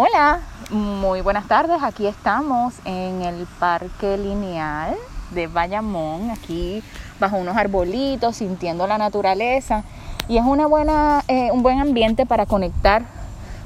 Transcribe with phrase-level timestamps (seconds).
[0.00, 1.82] Hola, muy buenas tardes.
[1.82, 4.94] Aquí estamos en el Parque Lineal
[5.32, 6.84] de Bayamón, aquí
[7.18, 9.82] bajo unos arbolitos, sintiendo la naturaleza.
[10.28, 13.06] Y es una buena, eh, un buen ambiente para conectar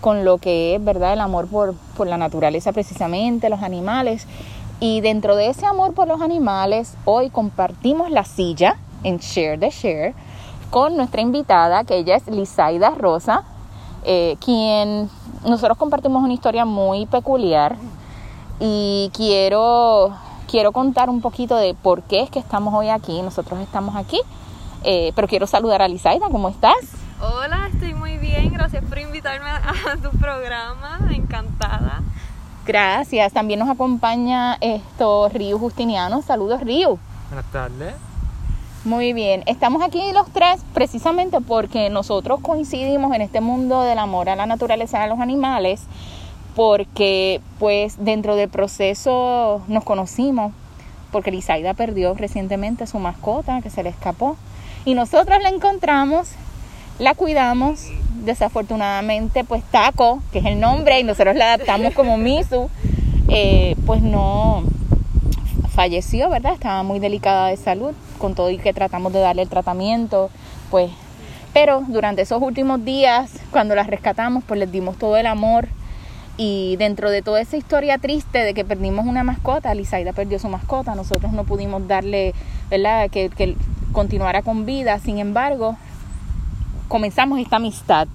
[0.00, 1.12] con lo que es, ¿verdad?
[1.12, 4.26] El amor por, por la naturaleza precisamente, los animales.
[4.80, 9.68] Y dentro de ese amor por los animales, hoy compartimos la silla en Share the
[9.68, 10.14] Share
[10.70, 13.44] con nuestra invitada, que ella es Lizaida Rosa,
[14.04, 15.08] eh, quien
[15.44, 17.76] nosotros compartimos una historia muy peculiar
[18.60, 20.12] y quiero,
[20.50, 23.20] quiero contar un poquito de por qué es que estamos hoy aquí.
[23.22, 24.20] Nosotros estamos aquí,
[24.84, 26.76] eh, pero quiero saludar a Lizaida, ¿cómo estás?
[27.20, 32.02] Hola, estoy muy bien, gracias por invitarme a tu programa, encantada.
[32.66, 36.22] Gracias, también nos acompaña esto Río Justiniano.
[36.22, 36.98] Saludos Río.
[37.30, 38.13] Buenas tardes.
[38.84, 44.28] Muy bien, estamos aquí los tres precisamente porque nosotros coincidimos en este mundo del amor
[44.28, 45.80] a la naturaleza a los animales,
[46.54, 50.52] porque pues dentro del proceso nos conocimos,
[51.12, 54.36] porque Lizaida perdió recientemente su mascota que se le escapó
[54.84, 56.28] y nosotros la encontramos,
[56.98, 57.86] la cuidamos,
[58.22, 62.68] desafortunadamente pues Taco, que es el nombre y nosotros la adaptamos como Misu,
[63.28, 64.62] eh, pues no
[65.74, 66.54] falleció, ¿verdad?
[66.54, 70.30] Estaba muy delicada de salud, con todo y que tratamos de darle el tratamiento,
[70.70, 70.90] pues,
[71.52, 75.68] pero durante esos últimos días, cuando las rescatamos, pues les dimos todo el amor
[76.36, 80.48] y dentro de toda esa historia triste de que perdimos una mascota, Lizaida perdió su
[80.48, 82.34] mascota, nosotros no pudimos darle,
[82.70, 83.56] ¿verdad?, que, que
[83.92, 85.76] continuara con vida, sin embargo,
[86.88, 88.08] comenzamos esta amistad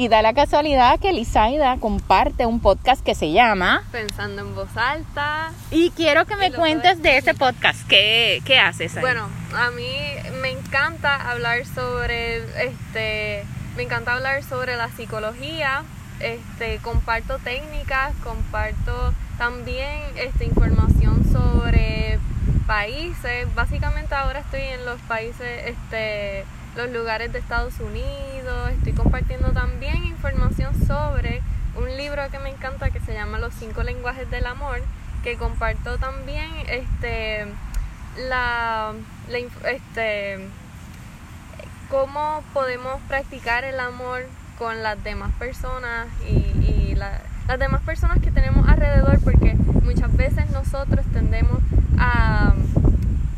[0.00, 4.74] y da la casualidad que Lizaida comparte un podcast que se llama Pensando en voz
[4.74, 5.52] alta.
[5.70, 7.86] Y quiero que me cuentes de ese podcast.
[7.86, 9.02] ¿Qué, qué haces ahí?
[9.02, 9.90] Bueno, a mí
[10.40, 13.44] me encanta hablar sobre este
[13.76, 15.82] me encanta hablar sobre la psicología.
[16.20, 22.18] Este, comparto técnicas, comparto también este, información sobre
[22.66, 23.54] países.
[23.54, 30.04] Básicamente ahora estoy en los países este los lugares de Estados Unidos, estoy compartiendo también
[30.04, 31.42] información sobre
[31.76, 34.80] un libro que me encanta que se llama Los cinco lenguajes del amor,
[35.22, 37.46] que comparto también este
[38.28, 38.92] la,
[39.64, 40.48] este
[41.88, 44.26] cómo podemos practicar el amor
[44.58, 50.50] con las demás personas y, y las demás personas que tenemos alrededor porque muchas veces
[50.50, 51.58] nosotros tendemos
[51.98, 52.54] a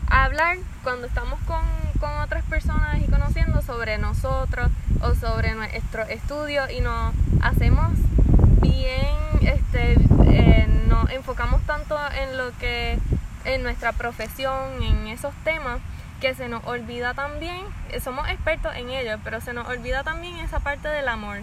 [0.09, 1.61] hablar cuando estamos con
[2.03, 4.69] con otras personas y conociendo sobre nosotros
[5.03, 7.93] o sobre nuestro estudio y nos hacemos
[8.61, 9.07] bien,
[9.41, 9.95] este,
[10.27, 12.99] eh, nos enfocamos tanto en lo que,
[13.45, 15.79] en nuestra profesión, en esos temas,
[16.21, 17.61] que se nos olvida también,
[18.03, 21.39] somos expertos en ello, pero se nos olvida también esa parte del amor.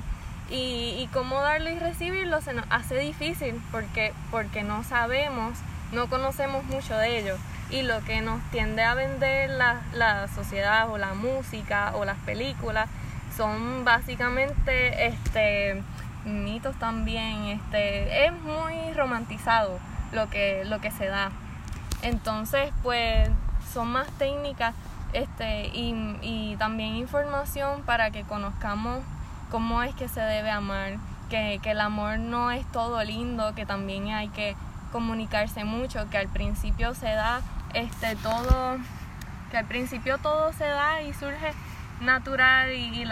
[0.49, 5.57] Y, y cómo darlo y recibirlo se nos hace difícil porque, porque no sabemos,
[5.93, 7.37] no conocemos mucho de ello
[7.69, 12.17] y lo que nos tiende a vender la, la sociedad o la música o las
[12.19, 12.89] películas
[13.35, 15.81] son básicamente este
[16.25, 19.79] mitos también este es muy romantizado
[20.11, 21.31] lo que lo que se da.
[22.01, 23.29] Entonces pues
[23.71, 24.73] son más técnicas
[25.13, 28.99] este y, y también información para que conozcamos
[29.51, 30.97] cómo es que se debe amar
[31.29, 34.55] que, que el amor no es todo lindo que también hay que
[34.91, 37.41] comunicarse mucho que al principio se da
[37.73, 38.77] este, todo,
[39.51, 41.53] que al principio todo se da y surge
[42.01, 43.07] natural y,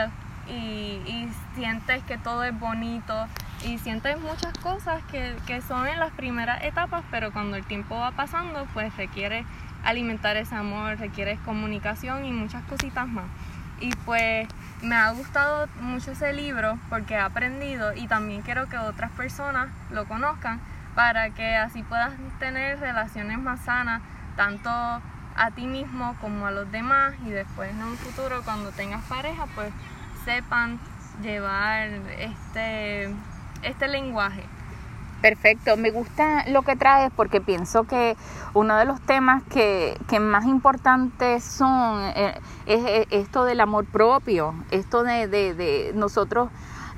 [1.56, 3.28] sientes que todo es bonito
[3.66, 7.98] y sientes muchas cosas que, que son en las primeras etapas, pero cuando el tiempo
[7.98, 9.44] va pasando, pues requiere
[9.84, 13.26] alimentar ese amor, requiere comunicación y muchas cositas más.
[13.80, 14.48] Y pues
[14.82, 19.70] me ha gustado mucho ese libro porque he aprendido y también quiero que otras personas
[19.92, 20.60] lo conozcan
[20.96, 24.02] para que así puedas tener relaciones más sanas
[24.38, 29.04] tanto a ti mismo como a los demás y después en un futuro cuando tengas
[29.06, 29.74] pareja pues
[30.24, 30.80] sepan
[31.22, 31.90] llevar
[32.20, 33.10] este,
[33.64, 34.44] este lenguaje.
[35.22, 38.16] Perfecto, me gusta lo que traes porque pienso que
[38.54, 45.04] uno de los temas que, más importantes son eh, es, esto del amor propio, esto
[45.04, 46.50] de, de, nosotros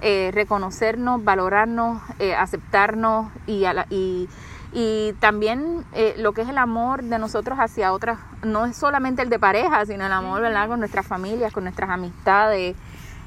[0.01, 4.27] eh, reconocernos, valorarnos, eh, aceptarnos y, y
[4.71, 9.21] y también eh, lo que es el amor de nosotros hacia otras, no es solamente
[9.21, 10.67] el de pareja, sino el amor, ¿verdad?
[10.67, 12.75] Con nuestras familias, con nuestras amistades.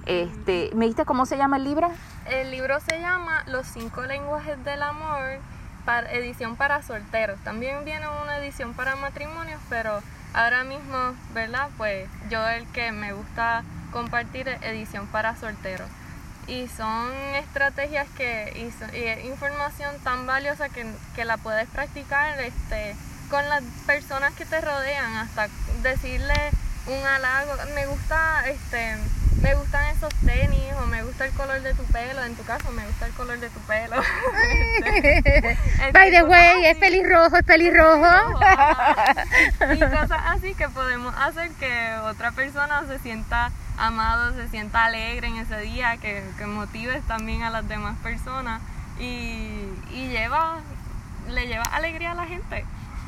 [0.07, 1.91] Este, ¿Me diste cómo se llama el libro?
[2.27, 5.39] El libro se llama Los cinco lenguajes del amor,
[5.85, 7.39] para, edición para solteros.
[7.41, 10.01] También viene una edición para matrimonios, pero
[10.35, 11.69] ahora mismo, ¿verdad?
[11.77, 15.89] Pues yo el que me gusta compartir es edición para solteros.
[16.47, 22.97] Y son estrategias que y, y información tan valiosa que, que, la puedes practicar este
[23.31, 25.49] con las personas que te rodean hasta
[25.83, 26.35] decirle
[26.87, 28.97] un halago me gusta este
[29.43, 32.23] me gustan esos tenis o me gusta el color de tu pelo.
[32.23, 33.97] En tu caso, me gusta el color de tu pelo.
[35.93, 38.41] By the way, es pelirrojo, es pelirrojo.
[39.75, 45.29] y cosas así que podemos hacer que otra persona se sienta amado, se sienta alegre
[45.29, 48.61] en ese día, que, que motives también a las demás personas
[48.99, 49.49] y,
[49.95, 50.59] y lleva,
[51.29, 52.65] le lleva alegría a la gente.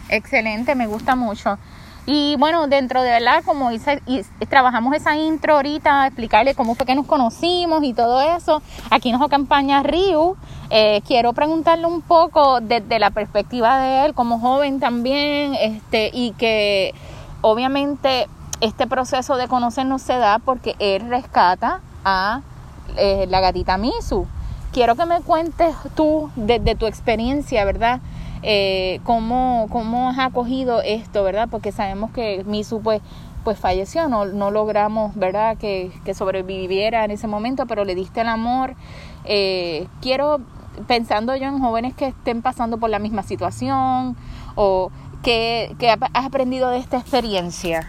[0.08, 1.58] Excelente, me gusta mucho.
[2.06, 6.84] Y bueno, dentro de verdad, como hice, y trabajamos esa intro ahorita, explicarle cómo fue
[6.84, 10.37] que nos conocimos y todo eso, aquí nos acompaña Ryu.
[10.69, 16.32] Eh, quiero preguntarle un poco desde la perspectiva de él como joven también, este, y
[16.32, 16.94] que
[17.40, 18.28] obviamente
[18.61, 22.43] este proceso de conocernos se da porque él rescata a
[22.97, 24.27] eh, la gatita Misu.
[24.73, 28.01] Quiero que me cuentes tú desde tu experiencia, ¿verdad?
[28.47, 31.49] eh, cómo, cómo has acogido esto, ¿verdad?
[31.51, 33.01] Porque sabemos que Misu pues,
[33.43, 35.57] pues falleció, no, logramos, ¿verdad?
[35.57, 38.75] Que, sobreviviera en ese momento, pero le diste el amor.
[39.25, 40.41] Eh, quiero,
[40.87, 44.15] pensando yo en jóvenes que estén pasando por la misma situación
[44.57, 44.91] o
[45.23, 45.75] que,
[46.12, 47.89] has aprendido de esta experiencia.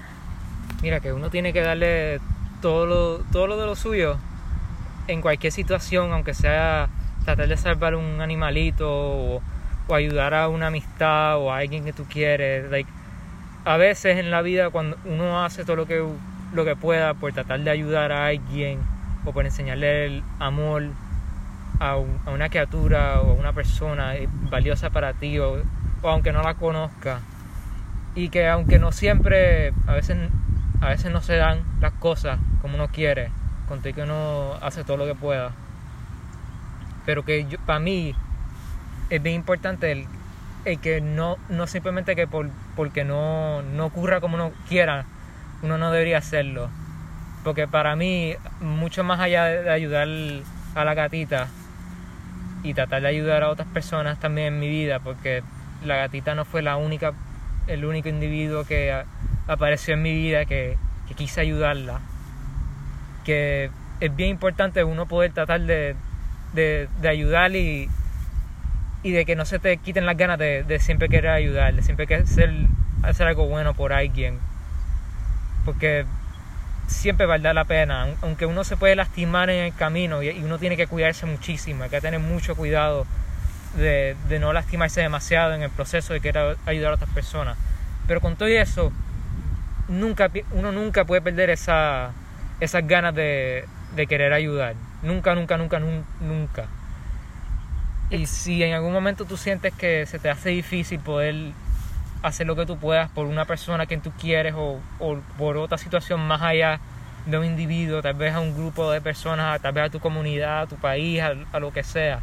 [0.86, 2.20] Mira, que uno tiene que darle
[2.62, 4.18] todo lo, todo lo de lo suyo
[5.08, 6.90] en cualquier situación, aunque sea
[7.26, 9.42] tratar de salvar un animalito o
[9.88, 12.70] o ayudar a una amistad o a alguien que tú quieres.
[12.70, 12.90] Like,
[13.66, 16.04] a veces en la vida cuando uno hace todo lo que,
[16.54, 18.80] lo que pueda por tratar de ayudar a alguien
[19.26, 20.84] o por enseñarle el amor
[21.80, 24.14] a, a una criatura o a una persona
[24.50, 25.62] valiosa para ti o,
[26.04, 27.20] aunque no la conozca
[28.14, 30.18] y que aunque no siempre a veces
[30.82, 33.32] a veces no se dan las cosas como uno quiere
[33.68, 35.52] contigo que uno hace todo lo que pueda
[37.06, 38.16] pero que yo, para mí
[39.10, 44.36] es bien importante el, que no, no simplemente que por, porque no, no ocurra como
[44.36, 45.06] uno quiera,
[45.62, 46.70] uno no debería hacerlo.
[47.44, 50.08] Porque para mí, mucho más allá de ayudar
[50.74, 51.48] a la gatita
[52.64, 55.44] y tratar de ayudar a otras personas también en mi vida, porque
[55.86, 57.14] la gatita no fue la única,
[57.68, 59.04] el único individuo que
[59.48, 60.78] apareció en mi vida que,
[61.16, 62.02] quise ayudarla.
[63.24, 63.70] Que
[64.00, 65.96] es bien importante uno poder tratar de,
[66.54, 67.90] de, de ayudar y,
[69.06, 72.08] y de que no se te quiten las ganas de, siempre querer ayudar, de siempre
[72.08, 72.26] querer
[73.04, 74.40] hacer algo bueno por alguien.
[75.64, 76.08] Porque
[76.88, 80.76] siempre valdrá la pena, aunque uno se puede lastimar en el camino y, uno tiene
[80.76, 83.06] que cuidarse muchísimo, hay que tener mucho cuidado
[83.76, 87.58] de, no lastimarse demasiado en el proceso de querer ayudar a otras personas.
[88.08, 88.92] Pero con todo eso,
[89.88, 92.12] nunca, uno nunca puede perder esa,
[92.60, 93.66] esas ganas de,
[93.96, 94.76] de querer ayudar.
[95.02, 96.68] Nunca, nunca, nunca, nunca.
[98.10, 101.54] Y si en algún momento tú sientes que se te hace difícil poder
[102.22, 104.80] hacer lo que tú puedas por una persona que tú quieres o,
[105.38, 106.80] por otra situación más allá
[107.26, 110.62] de un individuo, tal vez a un grupo de personas, tal vez a tu comunidad,
[110.62, 112.20] a tu país, a, lo que sea.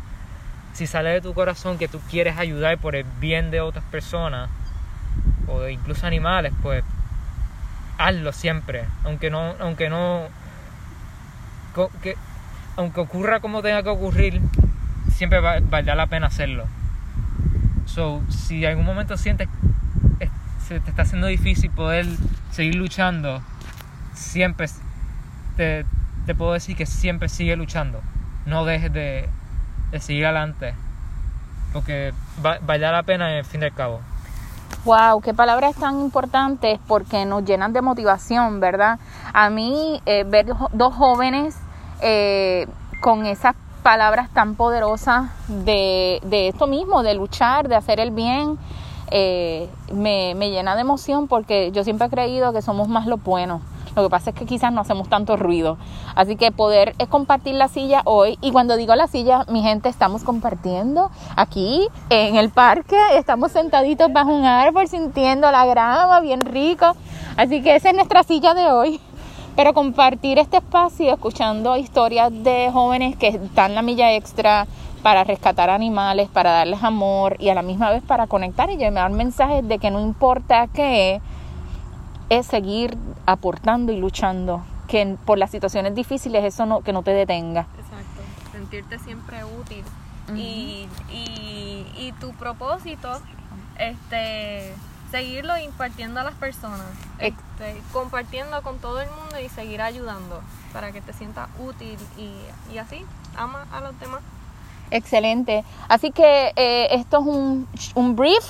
[0.73, 4.49] Si sale de tu corazón que tú quieres ayudar por el bien de otras personas
[5.49, 6.85] o de incluso animales, pues
[8.07, 10.27] hazlo siempre, aunque no, aunque no,
[12.03, 12.17] que,
[12.77, 14.41] aunque ocurra como tenga que ocurrir,
[15.15, 16.67] siempre va, valdrá la pena hacerlo.
[17.87, 19.49] So, si en algún momento sientes
[20.19, 20.31] que
[20.67, 22.07] se te está haciendo difícil poder
[22.51, 23.43] seguir luchando,
[24.15, 24.67] siempre
[25.57, 25.85] te,
[26.37, 28.01] puedo decir que siempre sigue luchando.
[28.47, 29.29] No dejes de,
[30.01, 30.75] seguir adelante.
[31.73, 32.13] Porque
[32.45, 34.01] va, valdrá la pena en fin del cabo.
[34.85, 38.99] Wow, qué palabras tan importantes porque nos llenan de motivación, ¿verdad?
[39.33, 41.57] A mí eh, ver dos jóvenes
[42.01, 42.67] eh,
[43.01, 48.59] con esas palabras tan poderosas de, de esto mismo, de luchar, de hacer el bien,
[49.13, 53.23] eh, me, me, llena de emoción porque yo siempre he creído que somos más los
[53.23, 53.63] buenos.
[53.95, 55.77] Lo que pasa es que quizás no hacemos tanto ruido.
[56.15, 58.39] Así que poder es compartir la silla hoy.
[58.41, 62.97] Y cuando digo la silla, mi gente, estamos compartiendo aquí en el parque.
[63.17, 66.97] Estamos sentaditos bajo un árbol sintiendo la grama bien rico.
[67.37, 69.01] Así que esa es nuestra silla de hoy.
[69.55, 74.67] Pero compartir este espacio escuchando historias de jóvenes que están la milla extra
[75.03, 79.11] para rescatar animales, para darles amor y a la misma vez para conectar y llevar
[79.11, 81.21] mensajes de que no importa qué,
[82.39, 82.97] es seguir
[83.27, 87.67] aportando y luchando, que por las situaciones difíciles eso no, que no te detenga.
[87.79, 88.23] Exacto,
[88.53, 89.85] sentirte siempre útil.
[90.37, 93.21] y, y, y tu propósito,
[93.79, 94.73] este
[95.11, 96.87] seguirlo impartiendo a las personas,
[97.19, 100.41] Ex- este, compartiendo con todo el mundo y seguir ayudando
[100.73, 102.31] para que te sientas útil y,
[102.75, 103.05] y así
[103.37, 104.23] ama a los demás.
[104.91, 105.65] Excelente.
[105.89, 108.45] Así que eh, esto es un, un brief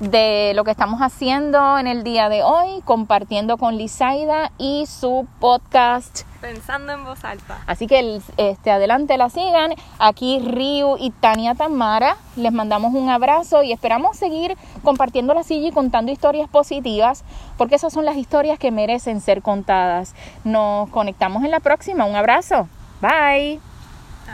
[0.00, 5.26] de lo que estamos haciendo en el día de hoy, compartiendo con Lizaida y su
[5.40, 6.22] podcast.
[6.40, 7.62] Pensando en voz alta.
[7.66, 9.72] Así que este, adelante la sigan.
[9.98, 12.16] Aquí Ryu y Tania Tamara.
[12.36, 17.24] Les mandamos un abrazo y esperamos seguir compartiendo la silla y contando historias positivas,
[17.56, 20.14] porque esas son las historias que merecen ser contadas.
[20.44, 22.04] Nos conectamos en la próxima.
[22.04, 22.68] Un abrazo.
[23.00, 23.73] Bye.